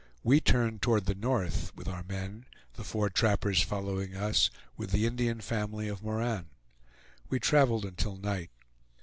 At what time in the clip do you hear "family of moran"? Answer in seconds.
5.41-6.47